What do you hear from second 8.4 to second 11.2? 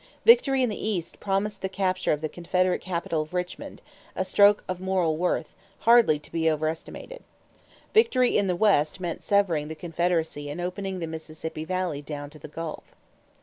the West meant severing the Confederacy and opening the